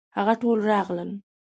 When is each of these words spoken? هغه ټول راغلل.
هغه 0.17 0.33
ټول 0.41 0.57
راغلل. 0.71 1.11